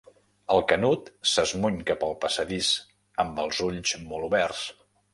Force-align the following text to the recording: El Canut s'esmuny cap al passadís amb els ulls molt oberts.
El 0.53 0.63
Canut 0.71 1.11
s'esmuny 1.33 1.77
cap 1.91 2.07
al 2.09 2.17
passadís 2.25 2.73
amb 3.27 3.45
els 3.47 3.65
ulls 3.71 3.97
molt 4.11 4.33
oberts. 4.33 4.69